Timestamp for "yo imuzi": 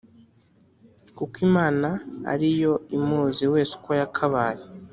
2.61-3.45